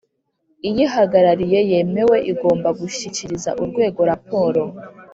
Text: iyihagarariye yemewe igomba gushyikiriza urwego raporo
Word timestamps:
iyihagarariye 0.69 1.59
yemewe 1.71 2.17
igomba 2.31 2.69
gushyikiriza 2.79 3.49
urwego 3.61 4.01
raporo 4.11 4.61